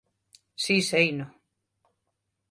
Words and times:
Si, 0.63 0.77
seino. 0.89 1.25